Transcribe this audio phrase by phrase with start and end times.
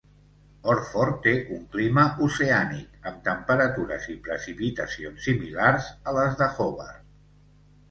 [0.75, 7.09] Orford té un clima oceànic, amb temperatures i precipitacions similars a les de Hobart.